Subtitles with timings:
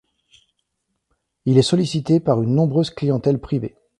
[1.45, 3.75] Il est sollicité par une nombreuse clientèle privée.